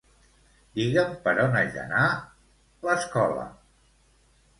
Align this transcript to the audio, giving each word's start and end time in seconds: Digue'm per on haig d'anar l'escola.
Digue'm 0.77 1.11
per 1.27 1.33
on 1.43 1.57
haig 1.59 1.69
d'anar 1.75 2.05
l'escola. 2.87 3.45